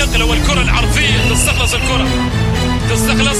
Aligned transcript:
النقله 0.00 0.24
والكره 0.24 0.62
العرضيه 0.62 1.30
تستخلص 1.30 1.74
الكره 1.74 2.08
تستخلص 2.90 3.38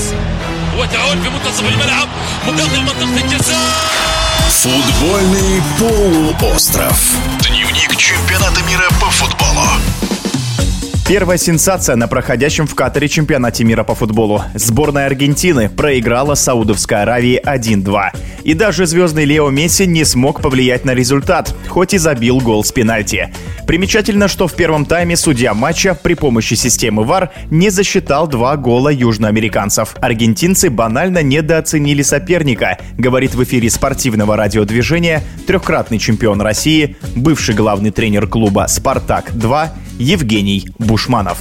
وتعود 0.79 1.22
في 1.22 1.29
منتصف 1.29 1.69
الملعب 1.69 2.08
مداخل 2.49 2.80
منطقه 2.80 3.25
الجزاء 3.25 3.96
Футбольный 4.62 5.62
полуостров. 5.79 6.98
Дневник 7.46 7.96
чемпионата 7.96 8.62
мира 8.62 8.88
по 9.01 9.11
футболу. 9.11 9.39
Первая 11.12 11.38
сенсация 11.38 11.97
на 11.97 12.08
проходящем 12.08 12.65
в 12.67 12.74
Катаре 12.74 13.10
чемпионате 13.10 13.65
мира 13.65 13.83
по 13.83 13.96
футболу. 13.96 14.44
Сборная 14.54 15.08
Аргентины 15.08 15.67
проиграла 15.67 16.35
Саудовской 16.35 17.02
Аравии 17.02 17.38
1-2. 17.45 18.12
И 18.45 18.53
даже 18.53 18.85
звездный 18.85 19.26
Лео 19.26 19.49
Месси 19.49 19.85
не 19.85 20.05
смог 20.05 20.41
повлиять 20.41 20.85
на 20.85 20.94
результат, 20.94 21.53
хоть 21.67 21.94
и 21.94 21.98
забил 21.98 22.39
гол 22.39 22.63
с 22.63 22.71
пенальти. 22.71 23.30
Примечательно, 23.67 24.30
что 24.30 24.48
в 24.48 24.53
первом 24.53 24.85
тайме 24.85 25.17
судья 25.17 25.53
матча 25.53 25.95
при 26.02 26.13
помощи 26.13 26.53
системы 26.53 27.03
ВАР 27.03 27.31
не 27.49 27.70
засчитал 27.71 28.25
два 28.25 28.55
гола 28.55 28.88
южноамериканцев. 28.88 29.98
Аргентинцы 29.99 30.70
банально 30.70 31.21
недооценили 31.21 32.03
соперника, 32.03 32.77
говорит 32.98 33.35
в 33.35 33.43
эфире 33.43 33.70
спортивного 33.70 34.38
радиодвижения 34.38 35.21
трехкратный 35.45 35.99
чемпион 35.99 36.39
России, 36.39 36.95
бывший 37.17 37.53
главный 37.53 37.91
тренер 37.91 38.27
клуба 38.27 38.67
«Спартак-2» 38.70 39.71
Евгений 40.01 40.67
Бушманов. 40.79 41.37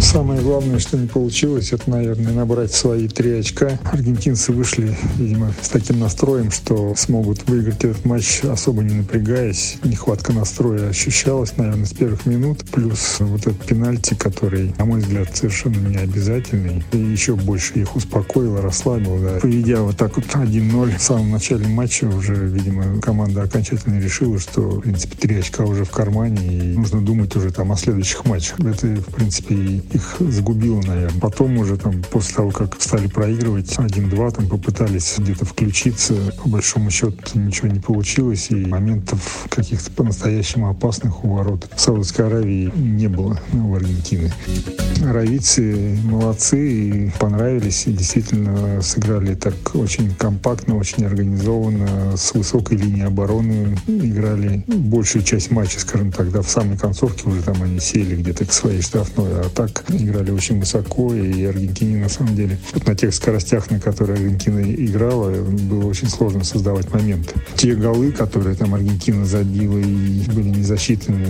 Самое 0.00 0.40
главное, 0.40 0.78
что 0.78 0.96
не 0.96 1.06
получилось, 1.06 1.72
это, 1.72 1.90
наверное, 1.90 2.32
набрать 2.32 2.72
свои 2.72 3.08
три 3.08 3.32
очка. 3.32 3.78
Аргентинцы 3.84 4.52
вышли, 4.52 4.96
видимо, 5.16 5.52
с 5.60 5.68
таким 5.68 5.98
настроем, 5.98 6.50
что 6.50 6.94
смогут 6.96 7.48
выиграть 7.48 7.84
этот 7.84 8.04
матч, 8.04 8.42
особо 8.44 8.82
не 8.82 8.94
напрягаясь. 8.94 9.76
Нехватка 9.82 10.32
настроя 10.32 10.88
ощущалась, 10.88 11.56
наверное, 11.56 11.84
с 11.84 11.92
первых 11.92 12.26
минут. 12.26 12.64
Плюс 12.72 13.16
вот 13.18 13.40
этот 13.40 13.66
пенальти, 13.66 14.14
который, 14.14 14.72
на 14.78 14.84
мой 14.84 15.00
взгляд, 15.00 15.36
совершенно 15.36 15.88
не 15.88 15.96
обязательный. 15.96 16.82
И 16.92 16.98
еще 16.98 17.34
больше 17.34 17.74
их 17.74 17.96
успокоил, 17.96 18.60
расслабил. 18.60 19.18
Да. 19.18 19.40
Поведя 19.40 19.82
вот 19.82 19.96
так 19.96 20.16
вот 20.16 20.26
1-0 20.26 20.96
в 20.96 21.02
самом 21.02 21.32
начале 21.32 21.66
матча, 21.66 22.04
уже, 22.04 22.34
видимо, 22.34 23.00
команда 23.00 23.42
окончательно 23.42 24.00
решила, 24.00 24.38
что, 24.38 24.62
в 24.62 24.80
принципе, 24.80 25.16
три 25.16 25.36
очка 25.38 25.64
уже 25.64 25.84
в 25.84 25.90
кармане, 25.90 26.46
и 26.46 26.76
нужно 26.76 27.00
думать 27.00 27.34
уже 27.36 27.50
там 27.50 27.72
о 27.72 27.76
следующих 27.76 28.24
матчах. 28.24 28.58
Это, 28.60 28.86
в 28.86 29.14
принципе, 29.14 29.54
и 29.54 29.87
их 29.94 30.16
загубило, 30.20 30.80
наверное. 30.82 31.20
Потом 31.20 31.58
уже 31.58 31.76
там, 31.76 32.02
после 32.10 32.36
того, 32.36 32.50
как 32.50 32.80
стали 32.80 33.06
проигрывать 33.06 33.76
1-2, 33.76 34.34
там 34.34 34.48
попытались 34.48 35.14
где-то 35.18 35.44
включиться. 35.44 36.14
По 36.42 36.48
большому 36.48 36.90
счету 36.90 37.16
ничего 37.34 37.68
не 37.68 37.80
получилось, 37.80 38.48
и 38.50 38.54
моментов 38.54 39.46
каких-то 39.48 39.90
по-настоящему 39.90 40.68
опасных 40.68 41.24
у 41.24 41.34
ворот 41.34 41.68
Саудовской 41.76 42.26
Аравии 42.26 42.72
не 42.74 43.08
было 43.08 43.40
ну, 43.52 43.70
в 43.70 43.74
Аргентине. 43.74 44.32
Аравийцы 45.04 45.98
молодцы 46.04 46.80
и 46.80 47.12
понравились, 47.18 47.86
и 47.86 47.92
действительно 47.92 48.82
сыграли 48.82 49.34
так 49.34 49.54
очень 49.74 50.14
компактно, 50.14 50.76
очень 50.76 51.04
организованно, 51.04 52.16
с 52.16 52.34
высокой 52.34 52.78
линией 52.78 53.06
обороны 53.06 53.78
играли 53.86 54.64
большую 54.66 55.24
часть 55.24 55.50
матча, 55.50 55.80
скажем 55.80 56.12
так, 56.12 56.30
да, 56.30 56.42
в 56.42 56.50
самой 56.50 56.76
концовке 56.76 57.28
уже 57.28 57.42
там 57.42 57.62
они 57.62 57.80
сели 57.80 58.16
где-то 58.16 58.44
к 58.46 58.52
своей 58.52 58.82
штрафной, 58.82 59.40
а 59.40 59.48
так 59.54 59.77
играли 59.88 60.30
очень 60.30 60.60
высоко, 60.60 61.14
и 61.14 61.44
Аргентине 61.44 61.98
на 61.98 62.08
самом 62.08 62.34
деле 62.34 62.58
вот 62.72 62.86
на 62.86 62.94
тех 62.94 63.14
скоростях, 63.14 63.70
на 63.70 63.80
которые 63.80 64.16
Аргентина 64.16 64.60
играла, 64.60 65.30
было 65.42 65.86
очень 65.86 66.08
сложно 66.08 66.44
создавать 66.44 66.92
моменты. 66.92 67.34
Те 67.56 67.74
голы, 67.74 68.12
которые 68.12 68.54
там 68.54 68.74
Аргентина 68.74 69.24
забила 69.24 69.78
и 69.78 70.22
были 70.30 70.48
не 70.48 70.68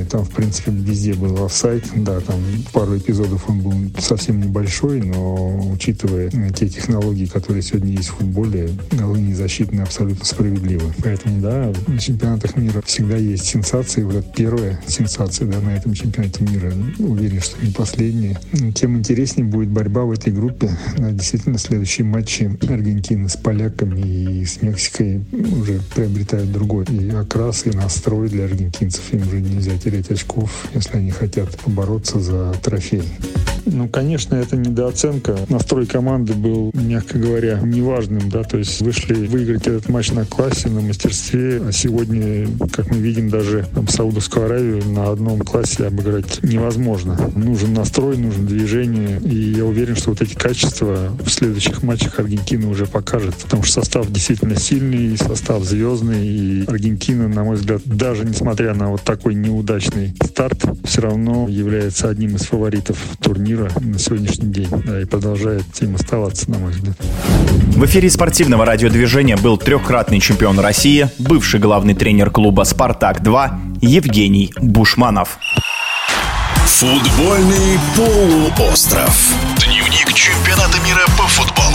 там 0.05 0.25
в 0.25 0.31
принципе 0.31 0.71
везде 0.71 1.15
был 1.15 1.45
офсайд, 1.45 1.85
да, 1.97 2.21
там 2.21 2.37
пару 2.73 2.97
эпизодов 2.99 3.49
он 3.49 3.61
был 3.61 3.75
совсем 3.99 4.41
небольшой, 4.41 5.01
но 5.01 5.71
учитывая 5.73 6.31
те 6.51 6.69
технологии, 6.69 7.27
которые 7.27 7.63
сегодня 7.63 7.93
есть 7.93 8.09
в 8.09 8.17
футболе, 8.17 8.71
голы 8.93 9.21
не 9.21 9.35
засчитаны 9.35 9.83
абсолютно 9.83 10.25
справедливо. 10.25 10.93
Поэтому, 11.03 11.41
да, 11.41 11.73
на 11.87 11.99
чемпионатах 11.99 12.57
мира 12.57 12.83
всегда 12.85 13.17
есть 13.17 13.47
сенсации. 13.47 14.03
Вот 14.03 14.25
первая 14.35 14.81
сенсация, 14.87 15.47
да, 15.47 15.61
на 15.61 15.71
этом 15.71 15.95
чемпионате 15.95 16.45
мира. 16.45 16.73
Уверен, 16.99 17.41
что 17.41 17.65
не 17.65 17.73
последняя 17.73 18.38
тем 18.75 18.99
интереснее 18.99 19.47
будет 19.47 19.69
борьба 19.69 20.03
в 20.03 20.13
этой 20.13 20.33
группе. 20.33 20.71
Да, 20.97 21.11
действительно, 21.11 21.59
следующие 21.59 22.07
матчи 22.07 22.59
Аргентины 22.69 23.29
с 23.29 23.37
поляками 23.37 24.01
и 24.01 24.45
с 24.45 24.63
Мексикой 24.63 25.25
уже 25.33 25.81
приобретают 25.95 26.53
другой 26.53 26.85
и 26.87 27.11
окрас, 27.11 27.67
и 27.67 27.71
настрой 27.71 28.29
для 28.29 28.45
аргентинцев. 28.45 29.13
Им 29.13 29.23
уже 29.23 29.41
нельзя 29.41 29.77
терять 29.79 30.11
очков, 30.11 30.69
если 30.75 30.99
они 30.99 31.11
хотят 31.11 31.57
побороться 31.59 32.21
за 32.21 32.53
трофей. 32.63 33.03
Ну, 33.67 33.89
конечно, 33.89 34.35
это 34.35 34.57
недооценка. 34.57 35.37
Настрой 35.49 35.87
команды 35.87 36.35
был, 36.35 36.71
мягко 36.75 37.19
говоря, 37.19 37.61
неважным, 37.61 38.29
да, 38.31 38.43
то 38.43 38.59
есть 38.59 38.81
вышли 38.81 39.15
выиграть 39.27 39.67
этот 39.67 39.89
матч 39.89 40.13
на 40.13 40.25
классе, 40.25 40.69
на 40.69 40.81
мастерстве, 40.81 41.61
а 41.67 41.73
сегодня, 41.73 42.49
как 42.73 42.91
мы 42.91 42.99
видим, 42.99 43.29
даже 43.29 43.67
там, 43.75 43.89
Саудовскую 43.89 44.47
Аравию 44.47 44.85
на 44.85 45.11
одном 45.11 45.41
классе 45.41 45.87
обыграть 45.87 46.43
невозможно. 46.43 47.19
Нужен 47.35 47.75
настрой, 47.75 48.17
нужно 48.17 48.47
движение, 48.47 49.21
и 49.21 49.53
я 49.53 49.65
уверен, 49.65 49.97
что 49.97 50.11
вот 50.11 50.23
эти 50.23 50.35
качества 50.35 51.11
в 51.23 51.31
следующих 51.31 51.83
матчах 51.83 52.19
Аргентина 52.19 52.69
уже 52.69 52.87
покажет, 52.87 53.35
потому 53.37 53.63
что 53.63 53.81
состав 53.81 54.11
действительно 54.11 54.57
сильный, 54.57 55.17
состав 55.17 55.65
звездный, 55.65 56.27
и 56.27 56.65
Аргентина, 56.67 57.29
на 57.29 57.45
мой 57.45 57.57
взгляд, 57.57 57.83
даже 57.85 58.25
несмотря 58.25 58.75
на 58.75 58.91
вот 58.91 59.03
такой 59.03 59.35
неудачный 59.35 60.15
старт, 60.25 60.65
все 60.85 61.03
равно 61.03 61.49
является 61.49 62.09
одним 62.09 62.37
из 62.37 62.43
фаворитов 62.43 62.99
турнира 63.21 63.48
мира 63.49 63.71
на 63.81 63.99
сегодняшний 63.99 64.53
день 64.53 64.69
да, 64.85 65.01
и 65.01 65.05
продолжает 65.05 65.65
им 65.81 65.95
оставаться, 65.95 66.51
на 66.51 66.59
мой 66.59 66.73
взгляд. 66.73 66.97
В 67.75 67.85
эфире 67.87 68.11
спортивного 68.11 68.65
радиодвижения 68.65 69.37
был 69.37 69.57
трехкратный 69.57 70.21
чемпион 70.21 70.59
России, 70.61 71.09
бывший 71.19 71.61
главный 71.61 71.95
тренер 71.95 72.31
клуба 72.31 72.65
«Спартак-2» 72.65 73.79
Евгений 73.81 74.53
Бушманов. 74.61 75.39
Футбольный 76.67 77.79
полуостров. 77.97 79.35
Дневник 79.65 80.13
чемпионата 80.13 80.79
мира 80.87 81.05
по 81.17 81.27
футболу. 81.27 81.68